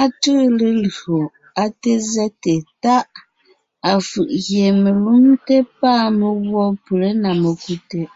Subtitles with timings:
[0.00, 1.18] Á tʉʉ lelÿò,
[1.62, 3.08] á té zɛ́te Táʼ,
[3.92, 8.10] afʉ̀ʼ gie melúmte pâ meguɔ pʉlé (na mekú) tɛʼ.